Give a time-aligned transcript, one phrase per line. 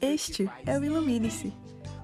[0.00, 1.52] Este é o Ilumine-se,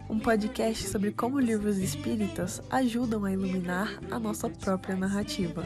[0.09, 5.65] um podcast sobre como livros espíritas ajudam a iluminar a nossa própria narrativa.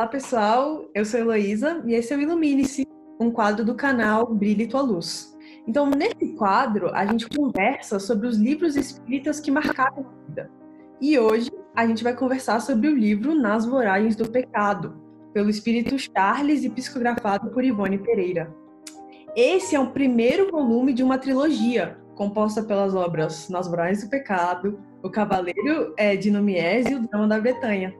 [0.00, 0.86] Olá, pessoal.
[0.94, 2.86] Eu sou Heloísa e esse é o Ilumine-se,
[3.20, 5.36] um quadro do canal Brilhe Tua Luz.
[5.68, 10.50] Então, nesse quadro, a gente conversa sobre os livros espíritas que marcaram a vida.
[11.02, 14.98] E hoje a gente vai conversar sobre o livro Nas Voragens do Pecado,
[15.34, 18.50] pelo espírito Charles e psicografado por Ivone Pereira.
[19.36, 24.80] Esse é o primeiro volume de uma trilogia, composta pelas obras Nas Voragens do Pecado,
[25.02, 27.94] O Cavaleiro é, de Numies e O Drama da Bretanha.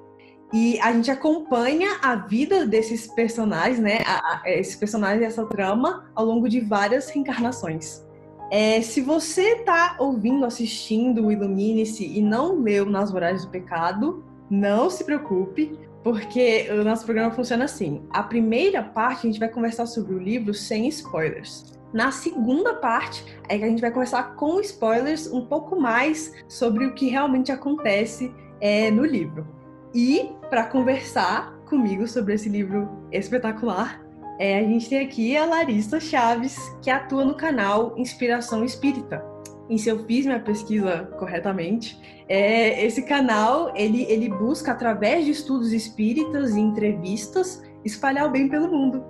[0.52, 4.00] E a gente acompanha a vida desses personagens, né?
[4.04, 8.04] A, a, esses personagens dessa trama ao longo de várias reencarnações.
[8.50, 14.24] É, se você está ouvindo, assistindo o Ilumine-se e não leu Nas Voragens do Pecado,
[14.50, 18.02] não se preocupe, porque o nosso programa funciona assim.
[18.10, 21.78] A primeira parte a gente vai conversar sobre o livro sem spoilers.
[21.92, 26.86] Na segunda parte é que a gente vai conversar com spoilers um pouco mais sobre
[26.86, 29.46] o que realmente acontece é, no livro.
[29.94, 34.02] E para conversar comigo sobre esse livro espetacular,
[34.38, 39.24] é, a gente tem aqui a Larissa Chaves, que atua no canal Inspiração Espírita.
[39.68, 41.96] E se eu fiz minha pesquisa corretamente,
[42.28, 48.48] é, esse canal ele, ele busca, através de estudos espíritas e entrevistas, espalhar o bem
[48.48, 49.04] pelo mundo.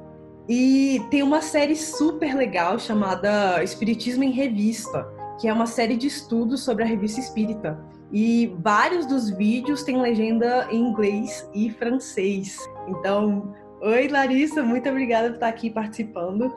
[0.47, 5.06] E tem uma série super legal chamada Espiritismo em Revista,
[5.41, 7.80] que é uma série de estudos sobre a revista espírita.
[8.12, 12.58] E vários dos vídeos têm legenda em inglês e francês.
[12.89, 16.53] Então, oi Larissa, muito obrigada por estar aqui participando.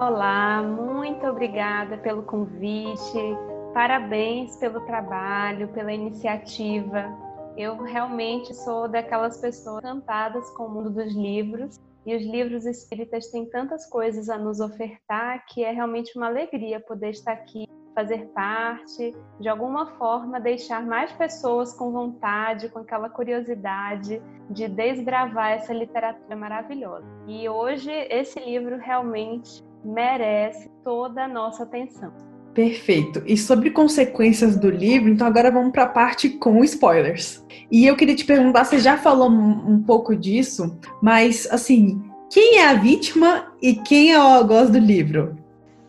[0.00, 3.36] Olá, muito obrigada pelo convite.
[3.74, 7.12] Parabéns pelo trabalho, pela iniciativa.
[7.56, 13.28] Eu realmente sou daquelas pessoas encantadas com o mundo dos livros e os livros espíritas
[13.28, 18.26] têm tantas coisas a nos ofertar que é realmente uma alegria poder estar aqui, fazer
[18.34, 25.72] parte, de alguma forma deixar mais pessoas com vontade, com aquela curiosidade de desbravar essa
[25.72, 27.06] literatura maravilhosa.
[27.26, 32.12] E hoje esse livro realmente merece toda a nossa atenção.
[32.54, 33.20] Perfeito.
[33.26, 37.44] E sobre consequências do livro, então agora vamos para a parte com spoilers.
[37.70, 42.00] E eu queria te perguntar, você já falou um, pouco disso, mas assim,
[42.30, 45.36] quem é a vítima e quem é o algoz do livro?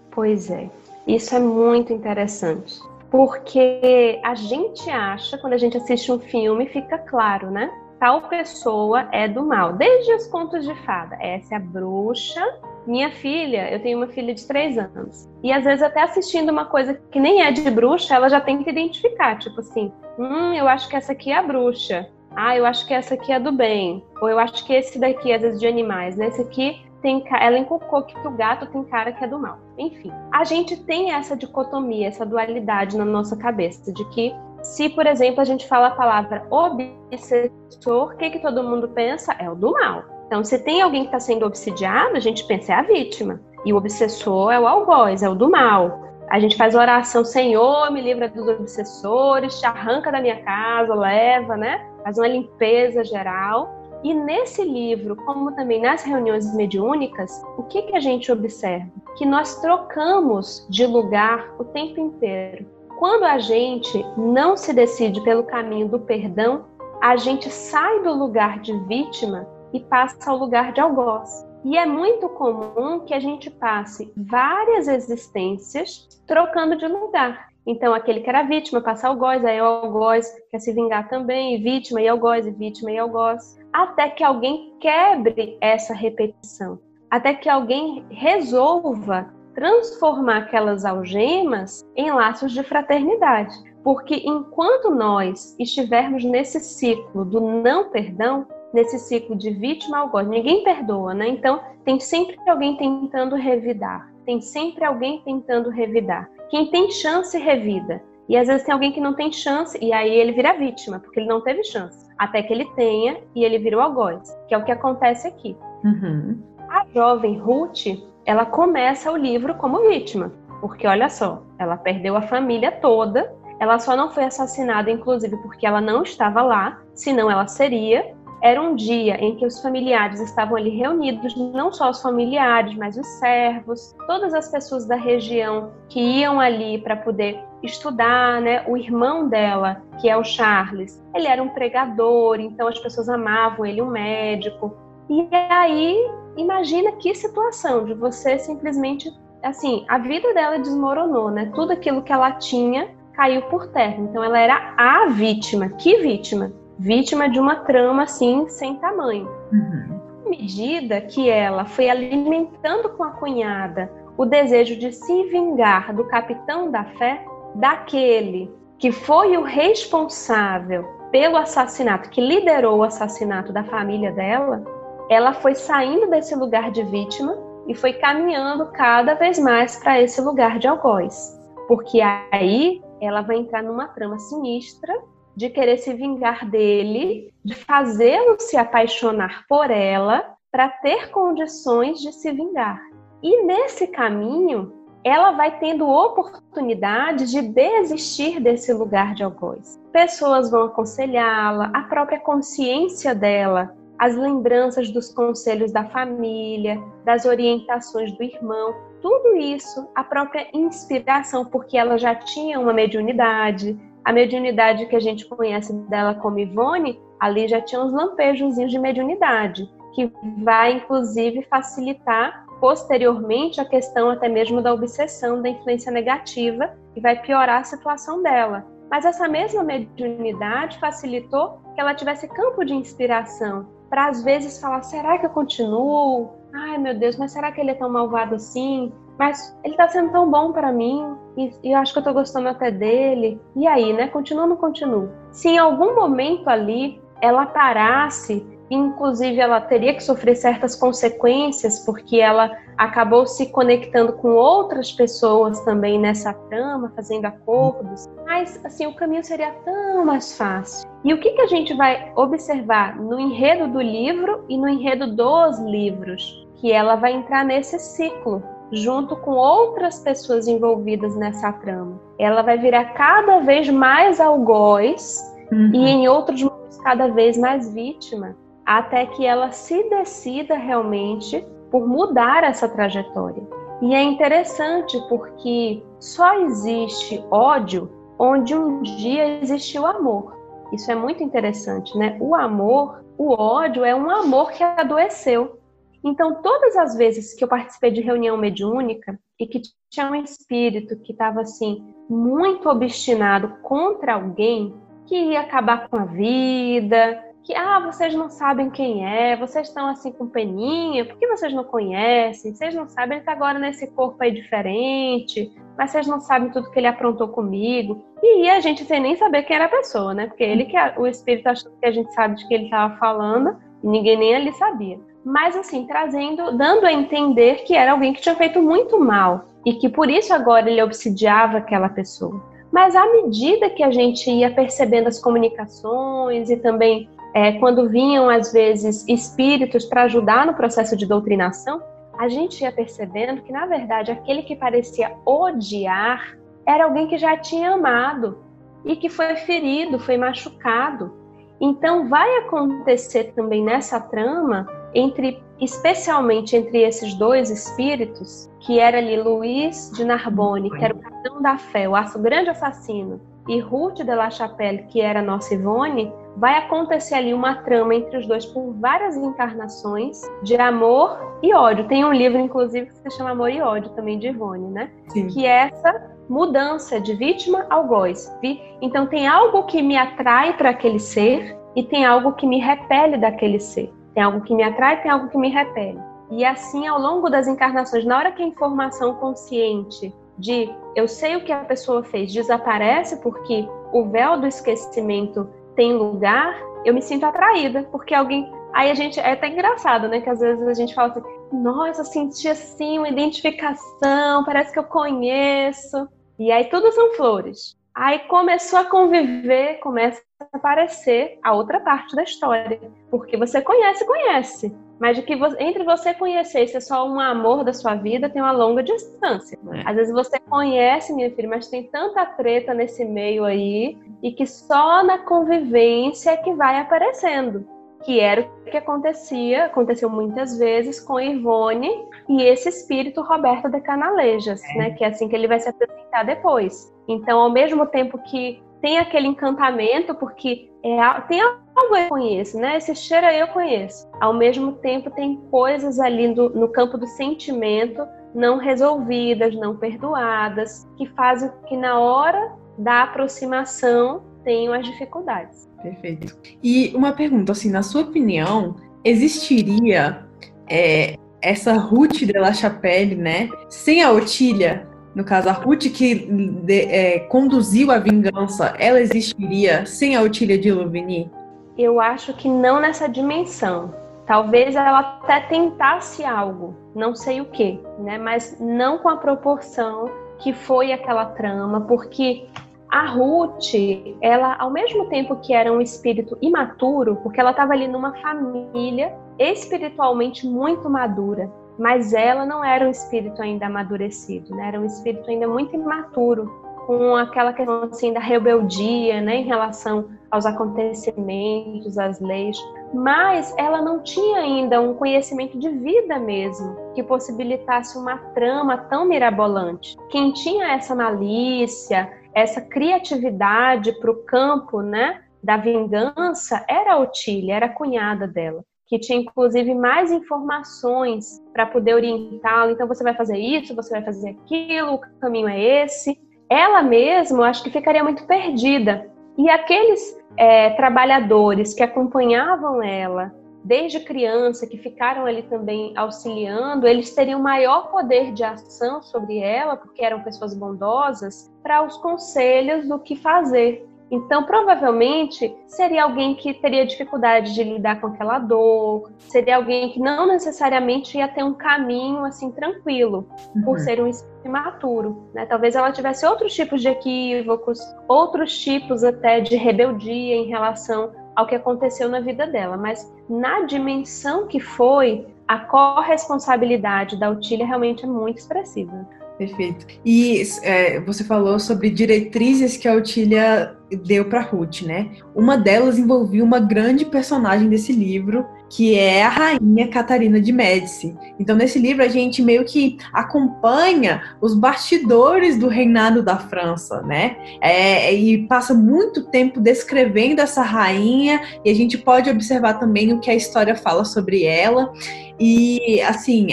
[0.10, 0.68] Pois é,
[1.08, 2.80] isso é muito interessante.
[3.10, 7.72] Porque a gente acha, quando a gente assiste um filme, fica claro, né?
[8.00, 9.74] Tal pessoa é do mal.
[9.74, 11.16] Desde os contos de fada.
[11.22, 12.42] Essa é a bruxa
[12.88, 15.28] minha filha, eu tenho uma filha de três anos.
[15.44, 18.70] E às vezes, até assistindo uma coisa que nem é de bruxa, ela já que
[18.70, 19.38] identificar.
[19.40, 22.08] Tipo assim, hum, eu acho que essa aqui é a bruxa.
[22.36, 24.04] Ah, eu acho que essa aqui é do bem.
[24.22, 26.28] Ou eu acho que esse daqui, às vezes, de animais, né?
[26.28, 27.24] Esse aqui tem.
[27.40, 29.60] Ela inculcou que o gato tem cara que é do mal.
[29.78, 34.34] Enfim, a gente tem essa dicotomia, essa dualidade na nossa cabeça, de que
[34.64, 39.34] se, por exemplo, a gente fala a palavra obsessor, o que, que todo mundo pensa?
[39.34, 40.04] É o do mal.
[40.26, 43.40] Então, se tem alguém que está sendo obsidiado, a gente pensa é a vítima.
[43.64, 46.04] E o obsessor é o algoz, é o do mal.
[46.32, 51.56] A gente faz oração, Senhor, me livra dos obsessores, te arranca da minha casa, leva,
[51.56, 51.88] né?
[52.04, 53.70] Faz uma limpeza geral.
[54.06, 58.86] E nesse livro, como também nas reuniões mediúnicas, o que, que a gente observa?
[59.18, 62.68] Que nós trocamos de lugar o tempo inteiro.
[63.00, 66.66] Quando a gente não se decide pelo caminho do perdão,
[67.02, 71.44] a gente sai do lugar de vítima e passa ao lugar de algoz.
[71.64, 77.48] E é muito comum que a gente passe várias existências trocando de lugar.
[77.68, 81.58] Então, aquele que era vítima passa algoz, aí o algoz quer se vingar também, e
[81.58, 83.58] vítima e algoz, e vítima e algoz.
[83.74, 86.80] Até que alguém quebre essa repetição.
[87.10, 93.56] Até que alguém resolva transformar aquelas algemas em laços de fraternidade.
[93.84, 98.46] Porque enquanto nós estivermos nesse ciclo do não perdão,
[98.76, 100.28] nesse ciclo de vítima algoz.
[100.28, 101.30] Ninguém perdoa, né?
[101.30, 104.12] Então, tem sempre alguém tentando revidar.
[104.26, 106.30] Tem sempre alguém tentando revidar.
[106.50, 108.02] Quem tem chance, revida.
[108.28, 111.20] E às vezes tem alguém que não tem chance, e aí ele vira vítima, porque
[111.20, 112.06] ele não teve chance.
[112.18, 115.56] Até que ele tenha, e ele vira o algoz, que é o que acontece aqui.
[115.84, 116.42] Uhum.
[116.70, 117.86] A jovem Ruth,
[118.26, 120.32] ela começa o livro como vítima.
[120.60, 125.68] Porque olha só, ela perdeu a família toda, ela só não foi assassinada, inclusive, porque
[125.68, 128.16] ela não estava lá, senão ela seria
[128.46, 132.96] era um dia em que os familiares estavam ali reunidos, não só os familiares, mas
[132.96, 138.64] os servos, todas as pessoas da região que iam ali para poder estudar, né?
[138.68, 143.66] O irmão dela, que é o Charles, ele era um pregador, então as pessoas amavam
[143.66, 144.78] ele, um médico.
[145.10, 145.98] E aí,
[146.38, 151.52] imagina que situação de você simplesmente, assim, a vida dela desmoronou, né?
[151.56, 153.98] Tudo aquilo que ela tinha caiu por terra.
[153.98, 155.70] Então ela era a vítima.
[155.70, 156.52] Que vítima?
[156.78, 159.30] Vítima de uma trama assim sem tamanho.
[159.52, 160.00] Uhum.
[160.26, 166.06] À medida que ela foi alimentando com a cunhada o desejo de se vingar do
[166.06, 167.26] capitão da fé,
[167.56, 174.64] daquele que foi o responsável pelo assassinato, que liderou o assassinato da família dela,
[175.10, 177.38] ela foi saindo desse lugar de vítima
[177.68, 181.40] e foi caminhando cada vez mais para esse lugar de algoz.
[181.68, 184.94] Porque aí ela vai entrar numa trama sinistra
[185.36, 192.12] de querer se vingar dele, de fazê-lo se apaixonar por ela para ter condições de
[192.14, 192.82] se vingar.
[193.22, 194.72] E nesse caminho,
[195.04, 199.80] ela vai tendo oportunidade de desistir desse lugar de algoz.
[199.92, 208.12] Pessoas vão aconselhá-la, a própria consciência dela, as lembranças dos conselhos da família, das orientações
[208.14, 214.86] do irmão, tudo isso, a própria inspiração, porque ela já tinha uma mediunidade, a mediunidade
[214.86, 220.12] que a gente conhece dela como Ivone, ali já tinha uns lampejozinhos de mediunidade, que
[220.44, 227.20] vai inclusive facilitar posteriormente a questão até mesmo da obsessão, da influência negativa, e vai
[227.20, 228.66] piorar a situação dela.
[228.92, 234.84] Mas essa mesma mediunidade facilitou que ela tivesse campo de inspiração para às vezes falar:
[234.84, 236.30] será que eu continuo?
[236.54, 238.94] Ai meu Deus, mas será que ele é tão malvado assim?
[239.18, 242.14] Mas ele tá sendo tão bom para mim e, e, eu acho que eu tô
[242.14, 243.40] gostando até dele.
[243.56, 244.08] E aí, né?
[244.08, 245.10] Continua não continua?
[245.32, 252.18] Se em algum momento ali ela parasse Inclusive, ela teria que sofrer certas consequências, porque
[252.18, 258.06] ela acabou se conectando com outras pessoas também nessa trama, fazendo acordos.
[258.26, 260.90] Mas, assim, o caminho seria tão mais fácil.
[261.04, 265.16] E o que, que a gente vai observar no enredo do livro e no enredo
[265.16, 266.46] dos livros?
[266.56, 268.42] Que ela vai entrar nesse ciclo,
[268.76, 272.00] junto com outras pessoas envolvidas nessa trama.
[272.20, 275.72] Ela vai virar cada vez mais algoz uhum.
[275.74, 278.36] e, em outros momentos, cada vez mais vítima
[278.66, 283.44] até que ela se decida realmente por mudar essa trajetória.
[283.82, 290.36] E é interessante porque só existe ódio onde um dia existiu amor.
[290.72, 292.18] Isso é muito interessante, né?
[292.20, 295.60] O amor, o ódio é um amor que adoeceu.
[296.06, 299.60] Então, todas as vezes que eu participei de reunião mediúnica e que
[299.90, 304.76] tinha um espírito que estava assim muito obstinado contra alguém
[305.08, 309.88] que ia acabar com a vida, que ah, vocês não sabem quem é, vocês estão
[309.88, 312.54] assim com peninha, por que vocês não conhecem?
[312.54, 316.78] Vocês não sabem, está agora nesse corpo aí diferente, mas vocês não sabem tudo que
[316.78, 318.04] ele aprontou comigo.
[318.22, 320.28] E a gente sem nem saber quem era a pessoa, né?
[320.28, 323.58] Porque ele que o espírito achou que a gente sabe de que ele estava falando
[323.84, 325.00] e ninguém nem ali sabia.
[325.26, 329.74] Mas assim, trazendo, dando a entender que era alguém que tinha feito muito mal e
[329.74, 332.40] que por isso agora ele obsidiava aquela pessoa.
[332.72, 338.30] Mas à medida que a gente ia percebendo as comunicações e também é, quando vinham,
[338.30, 341.82] às vezes, espíritos para ajudar no processo de doutrinação,
[342.18, 347.36] a gente ia percebendo que, na verdade, aquele que parecia odiar era alguém que já
[347.36, 348.38] tinha amado
[348.86, 351.12] e que foi ferido, foi machucado.
[351.60, 354.66] Então, vai acontecer também nessa trama,
[354.96, 361.00] entre, especialmente entre esses dois espíritos, que era ali Luiz de Narbonne, que era o
[361.00, 366.12] capitão da fé, o grande assassino, e Ruth de La Chapelle, que era nossa Ivone,
[366.38, 371.88] vai acontecer ali uma trama entre os dois por várias encarnações de amor e ódio.
[371.88, 374.92] Tem um livro, inclusive, que se chama Amor e Ódio, também de Ivone, né?
[375.10, 375.28] Sim.
[375.28, 378.36] Que é essa mudança de vítima ao algoz.
[378.82, 383.18] Então tem algo que me atrai para aquele ser e tem algo que me repele
[383.18, 383.94] daquele ser.
[384.16, 386.00] Tem algo que me atrai, tem algo que me repele.
[386.32, 391.36] E assim, ao longo das encarnações, na hora que a informação consciente de eu sei
[391.36, 397.02] o que a pessoa fez desaparece porque o véu do esquecimento tem lugar, eu me
[397.02, 398.52] sinto atraída, porque alguém.
[398.74, 399.20] Aí a gente.
[399.20, 400.22] É até engraçado, né?
[400.22, 404.84] Que às vezes a gente fala assim, nossa, senti assim uma identificação, parece que eu
[404.84, 406.08] conheço.
[406.40, 407.76] E aí tudo são flores.
[407.94, 412.80] Aí começou a conviver, começa aparecer a outra parte da história.
[413.10, 414.76] Porque você conhece, conhece.
[415.00, 418.30] Mas de que você, entre você conhecer e ser só um amor da sua vida,
[418.30, 419.58] tem uma longa distância.
[419.74, 419.90] É.
[419.90, 424.46] Às vezes você conhece, minha filha, mas tem tanta treta nesse meio aí, e que
[424.46, 427.68] só na convivência é que vai aparecendo.
[428.06, 431.90] que era o que acontecia, aconteceu muitas vezes com Ivone
[432.30, 434.78] e esse espírito Roberto de Canalejas, é.
[434.78, 436.94] né, que é assim que ele vai se apresentar depois.
[437.08, 442.78] Então, ao mesmo tempo que tem aquele encantamento, porque é, tem algo eu conheço, né?
[442.78, 444.08] Esse cheiro eu conheço.
[444.22, 450.88] Ao mesmo tempo, tem coisas ali do, no campo do sentimento não resolvidas, não perdoadas,
[450.98, 455.68] que fazem que na hora da aproximação tenham as dificuldades.
[455.82, 456.38] Perfeito.
[456.62, 460.28] E uma pergunta, assim, na sua opinião, existiria
[460.70, 464.88] é, essa Ruth de La Chapelle, né, sem a Otília?
[465.16, 470.58] No caso, a Ruth que de, é, conduziu a vingança, ela existiria sem a Otília
[470.58, 471.32] de Louvigny?
[471.78, 473.94] Eu acho que não nessa dimensão.
[474.26, 478.18] Talvez ela até tentasse algo, não sei o que, né?
[478.18, 482.46] Mas não com a proporção que foi aquela trama, porque
[482.90, 483.74] a Ruth,
[484.22, 489.14] ela, ao mesmo tempo que era um espírito imaturo, porque ela estava ali numa família
[489.38, 494.70] espiritualmente muito madura, mas ela não era um espírito ainda amadurecido, né?
[494.70, 500.10] Era um espírito ainda muito imaturo, com aquela questão assim da rebeldia, né, em relação
[500.30, 502.58] aos acontecimentos, às leis,
[502.94, 509.06] mas ela não tinha ainda um conhecimento de vida mesmo que possibilitasse uma trama tão
[509.06, 509.96] mirabolante.
[510.10, 517.56] Quem tinha essa malícia, essa criatividade para o campo, né, da vingança era a Otília,
[517.56, 522.72] era a cunhada dela que tinha inclusive mais informações para poder orientá-lo.
[522.72, 526.20] Então você vai fazer isso, você vai fazer aquilo, o caminho é esse.
[526.50, 529.10] Ela mesma, acho que ficaria muito perdida.
[529.38, 533.34] E aqueles é, trabalhadores que acompanhavam ela
[533.66, 539.76] desde criança, que ficaram ali também auxiliando, eles teriam maior poder de ação sobre ela,
[539.76, 543.84] porque eram pessoas bondosas, para os conselhos do que fazer.
[544.10, 550.00] Então, provavelmente, seria alguém que teria dificuldade de lidar com aquela dor, seria alguém que
[550.00, 553.64] não necessariamente ia ter um caminho assim tranquilo, uhum.
[553.64, 555.28] por ser um espírito imaturo.
[555.34, 555.46] Né?
[555.46, 561.48] Talvez ela tivesse outros tipos de equívocos, outros tipos até de rebeldia em relação ao
[561.48, 568.06] que aconteceu na vida dela, mas na dimensão que foi, a corresponsabilidade da Otília realmente
[568.06, 569.08] é muito expressiva.
[569.38, 569.86] Perfeito.
[570.06, 575.10] E é, você falou sobre diretrizes que a Otília deu para Ruth, né?
[575.36, 581.14] Uma delas envolvia uma grande personagem desse livro, que é a rainha Catarina de Médici.
[581.38, 587.36] Então, nesse livro, a gente meio que acompanha os bastidores do reinado da França, né?
[587.60, 593.20] É, e passa muito tempo descrevendo essa rainha, e a gente pode observar também o
[593.20, 594.94] que a história fala sobre ela.
[595.38, 596.48] E, assim,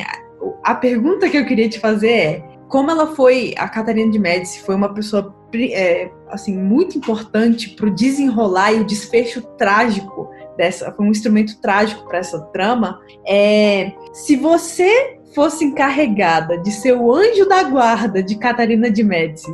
[0.64, 4.62] a pergunta que eu queria te fazer é como ela foi, a Catarina de Médici
[4.62, 10.90] foi uma pessoa é, assim muito importante para o desenrolar e o desfecho trágico dessa,
[10.90, 12.98] foi um instrumento trágico para essa trama.
[13.28, 19.52] É, se você fosse encarregada de ser o anjo da guarda de Catarina de Médici,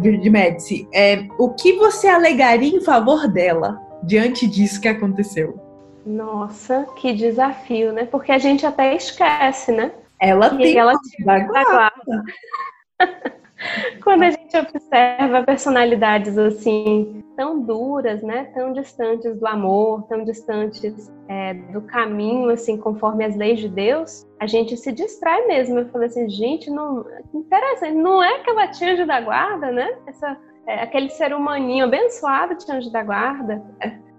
[0.00, 5.56] de Médici, é, o que você alegaria em favor dela diante disso que aconteceu?
[6.04, 8.06] Nossa, que desafio, né?
[8.06, 9.92] Porque a gente até esquece, né?
[10.20, 10.94] Ela e tem ela
[11.24, 12.24] da guarda.
[14.02, 21.12] Quando a gente observa personalidades assim tão duras, né, tão distantes do amor, tão distantes
[21.28, 25.78] é, do caminho, assim, conforme as leis de Deus, a gente se distrai mesmo.
[25.78, 27.04] Eu falei assim, gente, não
[27.34, 29.98] interessante, não é que ela tinha anjo da guarda, né?
[30.06, 33.62] Essa, é, aquele ser humaninho abençoado tinha anjo da guarda.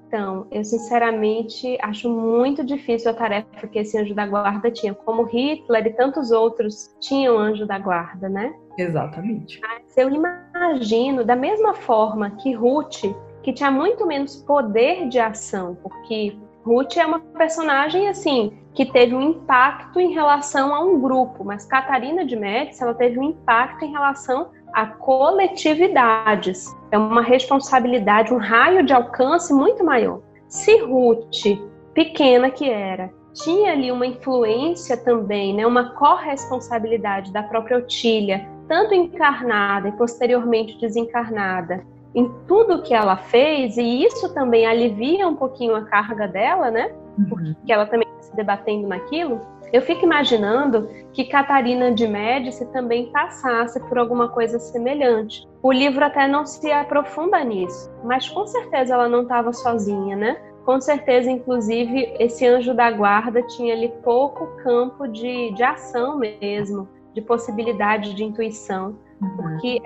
[0.08, 5.24] Então, eu sinceramente acho muito difícil a tarefa que esse anjo da guarda tinha, como
[5.24, 8.54] Hitler e tantos outros tinham anjo da guarda, né?
[8.78, 9.60] Exatamente.
[9.60, 13.02] Mas eu imagino, da mesma forma que Ruth,
[13.44, 16.38] que tinha muito menos poder de ação, porque
[16.68, 21.66] Ruth é uma personagem assim que teve um impacto em relação a um grupo, mas
[21.66, 26.76] Catarina de Médici ela teve um impacto em relação a coletividades.
[26.92, 30.20] É uma responsabilidade, um raio de alcance muito maior.
[30.50, 31.58] Se Ruth,
[31.94, 38.94] pequena que era, tinha ali uma influência também, né, uma corresponsabilidade da própria Otília, tanto
[38.94, 45.76] encarnada e posteriormente desencarnada, em tudo que ela fez, e isso também alivia um pouquinho
[45.76, 46.92] a carga dela, né?
[47.18, 47.26] Uhum.
[47.30, 49.42] Porque ela também está se debatendo naquilo.
[49.74, 55.46] Eu fico imaginando que Catarina de Médici também passasse por alguma coisa semelhante.
[55.62, 60.38] O livro até não se aprofunda nisso, mas com certeza ela não estava sozinha, né?
[60.64, 66.88] Com certeza, inclusive, esse anjo da guarda tinha ali pouco campo de, de ação mesmo,
[67.14, 69.82] de possibilidade de intuição, porque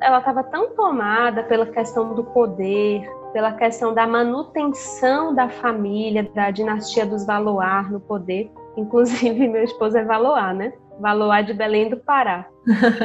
[0.00, 3.02] ela estava tão tomada pela questão do poder,
[3.32, 8.50] pela questão da manutenção da família, da dinastia dos Valoar no poder.
[8.76, 10.72] Inclusive, meu esposo é Valoar, né?
[11.00, 12.46] Valoar de Belém do Pará.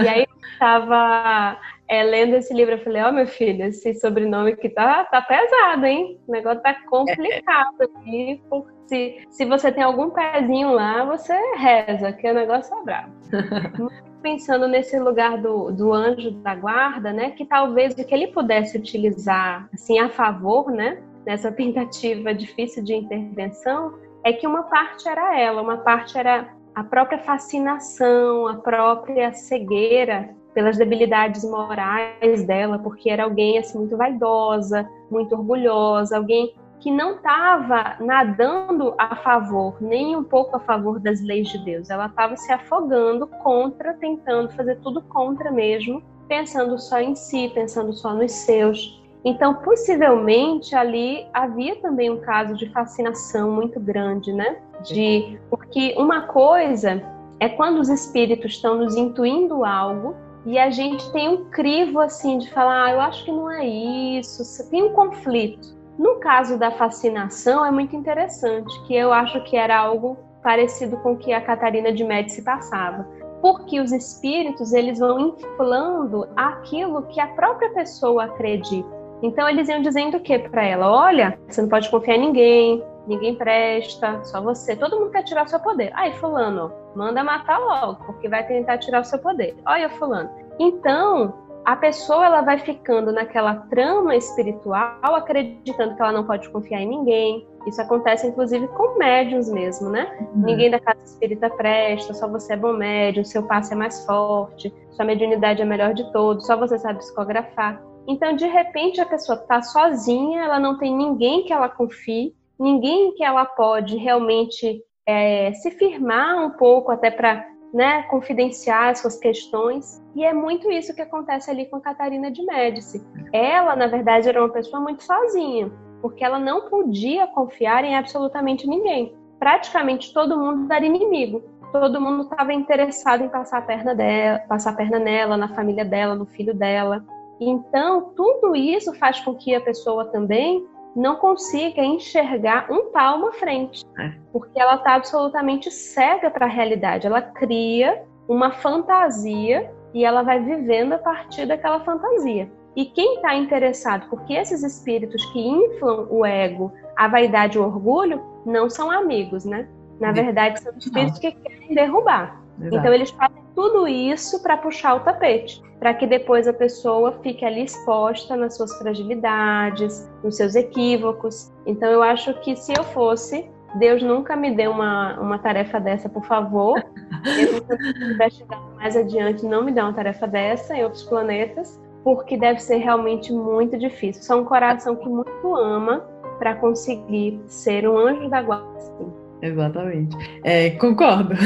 [0.02, 1.58] E aí estava
[1.88, 5.22] é, lendo esse livro, eu falei, ó oh, meu filho, esse sobrenome aqui tá, tá
[5.22, 6.20] pesado, hein?
[6.28, 8.42] O negócio tá complicado aqui,
[8.86, 13.06] se, se você tem algum pezinho lá, você reza, que o negócio é.
[14.22, 17.32] Pensando nesse lugar do, do anjo da guarda, né?
[17.32, 21.02] Que talvez o que ele pudesse utilizar, assim, a favor, né?
[21.26, 26.84] Nessa tentativa difícil de intervenção, é que uma parte era ela, uma parte era a
[26.84, 34.88] própria fascinação, a própria cegueira pelas debilidades morais dela, porque era alguém assim muito vaidosa,
[35.10, 41.22] muito orgulhosa, alguém que não estava nadando a favor, nem um pouco a favor das
[41.22, 41.90] leis de Deus.
[41.90, 47.94] Ela estava se afogando contra, tentando fazer tudo contra mesmo, pensando só em si, pensando
[47.94, 49.00] só nos seus.
[49.24, 54.58] Então, possivelmente ali havia também um caso de fascinação muito grande, né?
[54.84, 57.04] De porque uma coisa
[57.40, 60.16] é quando os espíritos estão nos intuindo algo
[60.48, 63.64] e a gente tem um crivo assim de falar, ah, eu acho que não é
[63.68, 65.80] isso, tem um conflito.
[65.98, 71.14] No caso da fascinação é muito interessante, que eu acho que era algo parecido com
[71.14, 73.06] o que a Catarina de Médici passava
[73.42, 78.88] porque os espíritos eles vão inflando aquilo que a própria pessoa acredita.
[79.24, 80.90] Então eles iam dizendo o que para ela?
[80.90, 84.76] Olha, você não pode confiar em ninguém, ninguém presta, só você.
[84.76, 85.92] Todo mundo quer tirar o seu poder.
[85.94, 89.56] Aí, fulano, manda matar logo, porque vai tentar tirar o seu poder.
[89.66, 90.30] Olha, fulano.
[90.60, 91.34] Então,
[91.66, 96.90] a pessoa ela vai ficando naquela trama espiritual, acreditando que ela não pode confiar em
[96.90, 97.48] ninguém.
[97.68, 100.12] Isso acontece inclusive com médiums mesmo, né?
[100.20, 100.44] Uhum.
[100.44, 104.74] Ninguém da casa espírita presta, só você é bom médium, seu passe é mais forte,
[104.92, 107.82] sua mediunidade é melhor de todos, só você sabe psicografar.
[108.08, 113.14] Então, de repente, a pessoa está sozinha, ela não tem ninguém que ela confie, ninguém
[113.14, 119.18] que ela pode realmente é, se firmar um pouco até para né, confidenciar as suas
[119.18, 120.02] questões.
[120.16, 123.02] E é muito isso que acontece ali com Catarina de Médici.
[123.32, 128.68] Ela, na verdade, era uma pessoa muito sozinha, porque ela não podia confiar em absolutamente
[128.68, 129.16] ninguém.
[129.40, 131.44] Praticamente todo mundo era inimigo.
[131.72, 135.86] Todo mundo estava interessado em passar a perna dela, passar a perna nela, na família
[135.86, 137.04] dela, no filho dela.
[137.40, 143.34] Então, tudo isso faz com que a pessoa também não consiga enxergar um palmo à
[143.34, 144.12] frente, é.
[144.32, 147.08] porque ela está absolutamente cega para a realidade.
[147.08, 152.50] Ela cria uma fantasia e ela vai vivendo a partir daquela fantasia.
[152.76, 157.66] E quem está interessado, porque esses espíritos que inflam o ego, a vaidade e o
[157.66, 159.68] orgulho, não são amigos, né?
[160.00, 162.41] Na verdade, são espíritos que querem derrubar.
[162.62, 162.76] Exato.
[162.76, 167.44] Então, eles fazem tudo isso para puxar o tapete para que depois a pessoa fique
[167.44, 171.52] ali exposta nas suas fragilidades, nos seus equívocos.
[171.66, 176.08] Então eu acho que se eu fosse, Deus nunca me deu uma, uma tarefa dessa,
[176.08, 176.80] por favor.
[177.22, 182.78] Eu, mais adiante, não me dê uma tarefa dessa em outros planetas, porque deve ser
[182.78, 184.24] realmente muito difícil.
[184.24, 186.00] Só um coração que muito ama
[186.40, 188.78] para conseguir ser um anjo da guarda.
[188.78, 189.21] Assim.
[189.42, 190.16] Exatamente.
[190.44, 191.36] É, concordo.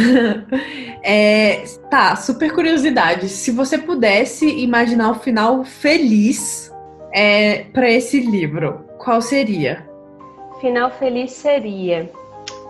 [1.08, 3.30] É, tá, super curiosidade.
[3.30, 6.74] Se você pudesse imaginar o final feliz
[7.14, 9.88] é, para esse livro, qual seria?
[10.60, 12.10] Final feliz seria.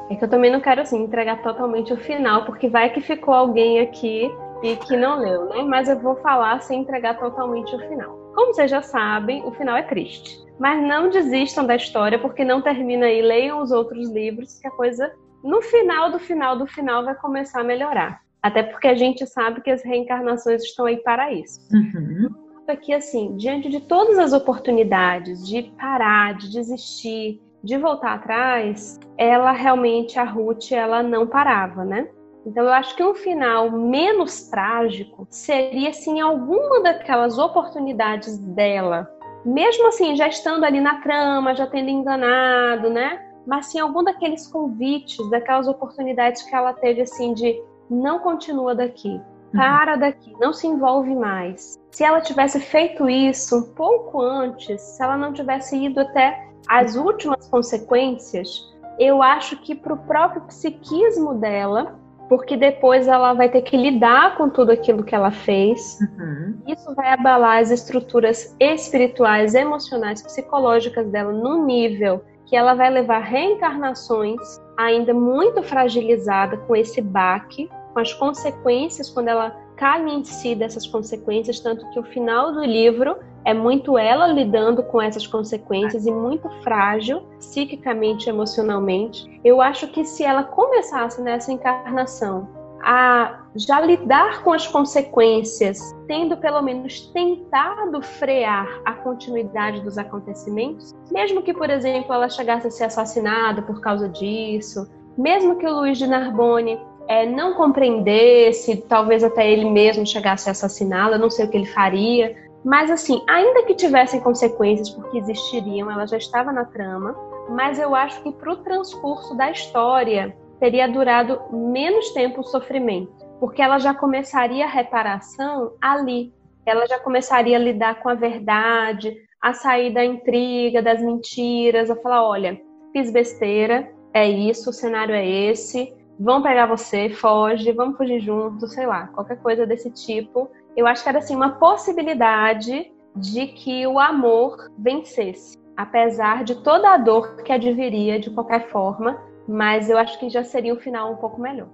[0.09, 3.33] É que eu também não quero assim entregar totalmente o final, porque vai que ficou
[3.33, 4.29] alguém aqui
[4.61, 5.63] e que não leu, né?
[5.63, 8.24] Mas eu vou falar sem entregar totalmente o final.
[8.35, 10.43] Como vocês já sabem, o final é triste.
[10.59, 13.21] Mas não desistam da história, porque não termina aí.
[13.21, 15.11] Leiam os outros livros, que a coisa
[15.43, 18.21] no final do final do final vai começar a melhorar.
[18.41, 21.59] Até porque a gente sabe que as reencarnações estão aí para isso.
[21.73, 22.29] Uhum.
[22.67, 29.51] Aqui, assim, diante de todas as oportunidades de parar, de desistir, de voltar atrás, ela
[29.51, 32.07] realmente, a Ruth, ela não parava, né?
[32.45, 39.09] Então eu acho que um final menos trágico seria assim alguma daquelas oportunidades dela,
[39.43, 43.25] mesmo assim já estando ali na trama, já tendo enganado, né?
[43.45, 49.09] mas sim algum daqueles convites, daquelas oportunidades que ela teve assim de não continua daqui,
[49.09, 49.51] uhum.
[49.53, 51.79] para daqui, não se envolve mais.
[51.91, 56.95] Se ela tivesse feito isso um pouco antes, se ela não tivesse ido até as
[56.95, 63.61] últimas consequências, eu acho que para o próprio psiquismo dela, porque depois ela vai ter
[63.61, 65.99] que lidar com tudo aquilo que ela fez.
[66.01, 66.57] Uhum.
[66.67, 73.19] Isso vai abalar as estruturas espirituais, emocionais, psicológicas dela num nível que ela vai levar
[73.19, 74.39] reencarnações
[74.77, 80.87] ainda muito fragilizada com esse baque, com as consequências, quando ela cai em si dessas
[80.87, 86.11] consequências, tanto que o final do livro é muito ela lidando com essas consequências e
[86.11, 89.39] muito frágil psiquicamente, emocionalmente.
[89.43, 92.47] Eu acho que se ela começasse nessa encarnação
[92.81, 100.93] a já lidar com as consequências, tendo pelo menos tentado frear a continuidade dos acontecimentos,
[101.11, 105.79] mesmo que, por exemplo, ela chegasse a ser assassinada por causa disso, mesmo que o
[105.79, 111.45] Luiz de Narbonne é, não compreendesse, talvez até ele mesmo chegasse a assassiná-la, não sei
[111.45, 116.51] o que ele faria, mas assim, ainda que tivessem consequências, porque existiriam, ela já estava
[116.51, 117.15] na trama,
[117.49, 123.13] mas eu acho que para o transcurso da história teria durado menos tempo o sofrimento,
[123.39, 126.33] porque ela já começaria a reparação ali,
[126.65, 131.95] ela já começaria a lidar com a verdade, a sair da intriga, das mentiras, a
[131.95, 132.59] falar, olha,
[132.91, 138.73] fiz besteira, é isso, o cenário é esse, vão pegar você, foge, vamos fugir juntos,
[138.73, 140.49] sei lá, qualquer coisa desse tipo.
[140.75, 146.93] Eu acho que era assim uma possibilidade de que o amor vencesse, apesar de toda
[146.93, 151.13] a dor que adviria de qualquer forma, mas eu acho que já seria um final
[151.13, 151.67] um pouco melhor.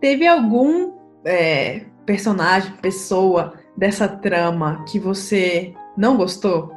[0.00, 0.92] Teve algum
[1.24, 6.74] é, personagem, pessoa dessa trama que você não gostou?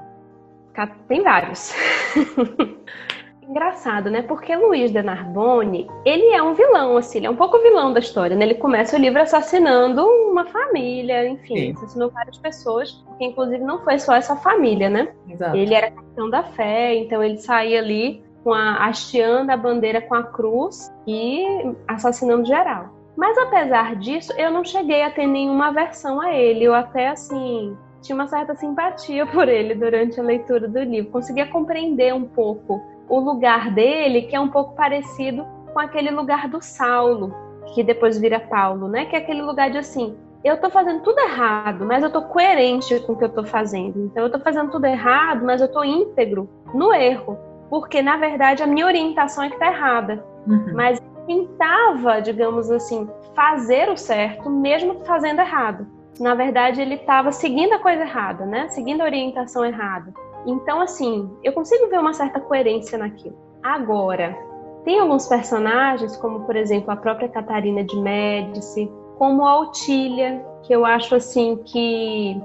[1.07, 1.73] Tem vários.
[3.49, 4.21] engraçado, né?
[4.21, 7.99] Porque Luiz de Narbonne, ele é um vilão, assim, ele é um pouco vilão da
[7.99, 8.45] história, né?
[8.45, 11.71] Ele começa o livro assassinando uma família, enfim, Sim.
[11.71, 15.09] assassinou várias pessoas, que inclusive não foi só essa família, né?
[15.27, 15.57] Exato.
[15.57, 20.15] Ele era capitão da fé, então ele saía ali com a, hasteando a bandeira com
[20.15, 21.43] a cruz e
[21.87, 22.89] assassinando geral.
[23.17, 26.63] Mas apesar disso, eu não cheguei a ter nenhuma aversão a ele.
[26.63, 31.11] Eu até assim tinha uma certa simpatia por ele durante a leitura do livro.
[31.11, 36.47] Conseguia compreender um pouco o lugar dele, que é um pouco parecido com aquele lugar
[36.47, 37.33] do Saulo,
[37.73, 39.05] que depois vira Paulo, né?
[39.05, 42.99] Que é aquele lugar de assim, eu tô fazendo tudo errado, mas eu tô coerente
[43.01, 44.05] com o que eu tô fazendo.
[44.05, 47.37] Então eu tô fazendo tudo errado, mas eu tô íntegro no erro,
[47.69, 50.23] porque na verdade a minha orientação é que tá errada.
[50.47, 50.73] Uhum.
[50.73, 55.85] Mas tentava, digamos assim, fazer o certo mesmo fazendo errado.
[56.19, 58.67] Na verdade, ele estava seguindo a coisa errada, né?
[58.69, 60.11] Seguindo a orientação errada.
[60.45, 63.37] Então, assim, eu consigo ver uma certa coerência naquilo.
[63.63, 64.37] Agora,
[64.83, 70.73] tem alguns personagens, como por exemplo a própria Catarina de Médici, como a Otília, que
[70.73, 72.41] eu acho assim que.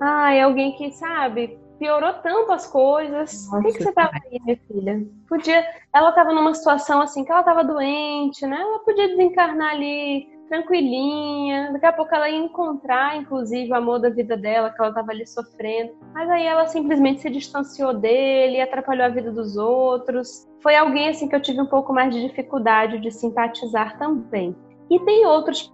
[0.00, 3.46] Ah, é alguém que, sabe, piorou tanto as coisas.
[3.46, 5.06] Nossa, Por que, que você tava aí, minha filha?
[5.28, 5.64] Podia.
[5.92, 8.60] Ela tava numa situação assim que ela tava doente, né?
[8.60, 11.72] Ela podia desencarnar ali tranquilinha.
[11.72, 15.10] Daqui a pouco ela ia encontrar, inclusive, o amor da vida dela, que ela estava
[15.10, 15.92] ali sofrendo.
[16.12, 20.48] Mas aí ela simplesmente se distanciou dele, atrapalhou a vida dos outros.
[20.62, 24.56] Foi alguém assim que eu tive um pouco mais de dificuldade de simpatizar também.
[24.90, 25.72] E tem outros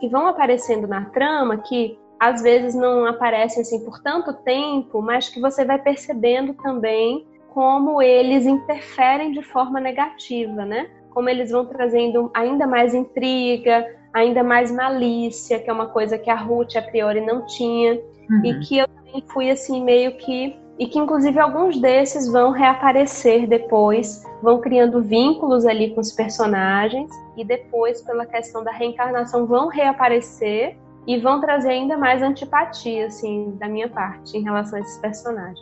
[0.00, 5.28] que vão aparecendo na trama que às vezes não aparecem assim por tanto tempo, mas
[5.28, 10.90] que você vai percebendo também como eles interferem de forma negativa, né?
[11.10, 16.30] Como eles vão trazendo ainda mais intriga, ainda mais malícia, que é uma coisa que
[16.30, 17.94] a Ruth a priori não tinha,
[18.30, 18.44] uhum.
[18.44, 23.48] e que eu também fui assim meio que e que inclusive alguns desses vão reaparecer
[23.48, 29.66] depois, vão criando vínculos ali com os personagens e depois pela questão da reencarnação vão
[29.66, 34.98] reaparecer e vão trazer ainda mais antipatia assim da minha parte em relação a esses
[34.98, 35.58] personagens.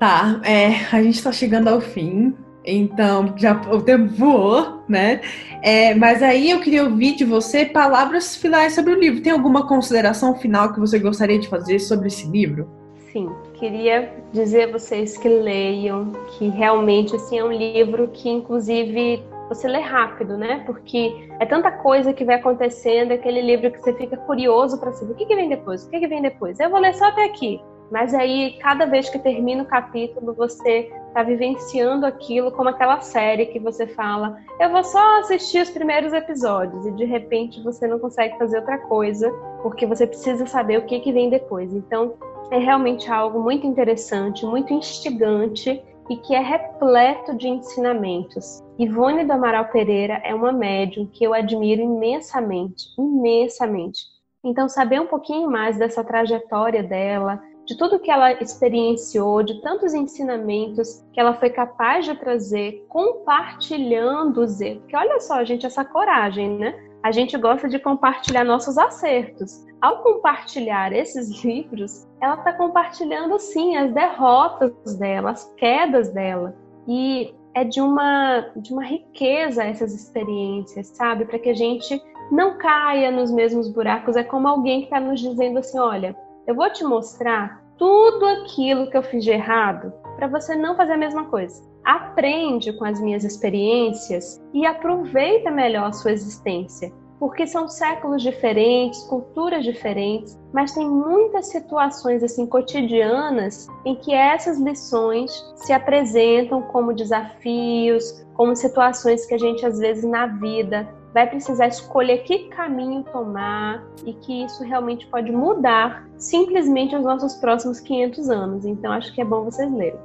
[0.00, 5.20] Tá, é, a gente está chegando ao fim então, já o tempo voou, né?
[5.62, 9.22] É, mas aí eu queria ouvir de você palavras finais sobre o livro.
[9.22, 12.68] Tem alguma consideração final que você gostaria de fazer sobre esse livro?
[13.12, 19.24] Sim, queria dizer a vocês que leiam, que realmente assim, é um livro que, inclusive,
[19.48, 20.62] você lê rápido, né?
[20.66, 25.12] Porque é tanta coisa que vai acontecendo, aquele livro que você fica curioso para saber
[25.12, 26.60] o que, que vem depois, o que, que vem depois.
[26.60, 27.60] Eu vou ler só até aqui.
[27.90, 33.46] Mas aí, cada vez que termina o capítulo, você está vivenciando aquilo como aquela série
[33.46, 37.98] que você fala, eu vou só assistir os primeiros episódios e de repente você não
[37.98, 39.28] consegue fazer outra coisa
[39.60, 41.74] porque você precisa saber o que, que vem depois.
[41.74, 42.14] Então,
[42.52, 48.62] é realmente algo muito interessante, muito instigante e que é repleto de ensinamentos.
[48.78, 54.02] Ivone do Amaral Pereira é uma médium que eu admiro imensamente, imensamente.
[54.44, 59.92] Então, saber um pouquinho mais dessa trajetória dela, de tudo que ela experienciou, de tantos
[59.92, 64.56] ensinamentos que ela foi capaz de trazer, compartilhando-os.
[64.56, 66.74] Porque olha só, gente, essa coragem, né?
[67.02, 69.66] A gente gosta de compartilhar nossos acertos.
[69.82, 76.56] Ao compartilhar esses livros, ela está compartilhando sim as derrotas dela, as quedas dela.
[76.88, 81.26] E é de uma, de uma riqueza essas experiências, sabe?
[81.26, 82.02] Para que a gente
[82.32, 84.16] não caia nos mesmos buracos.
[84.16, 86.16] É como alguém que está nos dizendo assim: olha,
[86.48, 90.94] eu vou te mostrar tudo aquilo que eu fiz de errado para você não fazer
[90.94, 91.62] a mesma coisa.
[91.84, 99.02] Aprende com as minhas experiências e aproveita melhor a sua existência porque são séculos diferentes,
[99.04, 106.94] culturas diferentes, mas tem muitas situações assim cotidianas em que essas lições se apresentam como
[106.94, 113.02] desafios, como situações que a gente às vezes na vida vai precisar escolher que caminho
[113.02, 118.64] tomar e que isso realmente pode mudar simplesmente os nossos próximos 500 anos.
[118.64, 119.98] Então acho que é bom vocês lerem.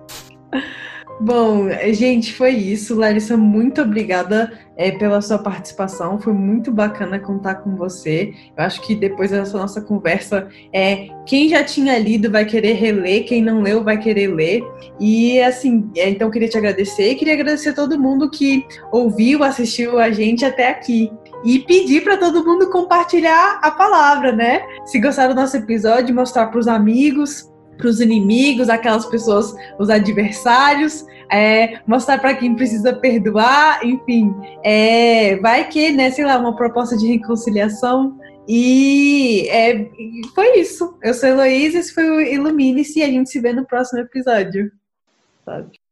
[1.19, 2.95] Bom, gente, foi isso.
[2.95, 6.19] Larissa, muito obrigada é, pela sua participação.
[6.19, 8.33] Foi muito bacana contar com você.
[8.57, 13.25] Eu acho que depois dessa nossa conversa, é, quem já tinha lido vai querer reler,
[13.25, 14.63] quem não leu vai querer ler.
[14.99, 19.43] E assim, é, então queria te agradecer e queria agradecer a todo mundo que ouviu,
[19.43, 21.11] assistiu a gente até aqui.
[21.45, 24.61] E pedir para todo mundo compartilhar a palavra, né?
[24.85, 29.89] Se gostaram do nosso episódio, mostrar para os amigos, para os inimigos, aquelas pessoas, os
[29.89, 34.33] adversários, é, mostrar para quem precisa perdoar, enfim,
[34.63, 38.19] é, vai que, né, sei lá, uma proposta de reconciliação.
[38.47, 39.89] E é,
[40.35, 40.97] foi isso.
[41.01, 44.71] Eu sou Heloísa, esse foi o Ilumine-se e a gente se vê no próximo episódio.
[45.45, 45.82] Sabe?